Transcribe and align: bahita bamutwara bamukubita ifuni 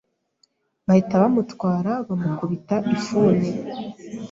bahita 0.85 1.21
bamutwara 1.23 1.93
bamukubita 2.07 2.75
ifuni 2.95 3.49